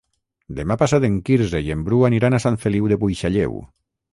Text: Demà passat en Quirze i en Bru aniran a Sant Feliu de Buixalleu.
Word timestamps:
Demà 0.59 0.77
passat 0.83 1.05
en 1.09 1.19
Quirze 1.27 1.61
i 1.67 1.71
en 1.75 1.83
Bru 1.91 2.01
aniran 2.09 2.39
a 2.39 2.41
Sant 2.47 2.59
Feliu 2.65 2.91
de 2.95 2.99
Buixalleu. 3.05 3.63